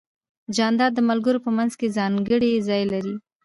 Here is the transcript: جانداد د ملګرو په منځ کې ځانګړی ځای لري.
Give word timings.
جانداد 0.55 0.91
د 0.95 0.99
ملګرو 1.09 1.43
په 1.45 1.51
منځ 1.57 1.71
کې 1.79 1.93
ځانګړی 1.97 2.63
ځای 2.67 2.83
لري. 2.93 3.15